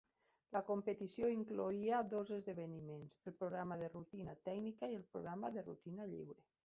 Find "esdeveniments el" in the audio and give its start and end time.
2.37-3.35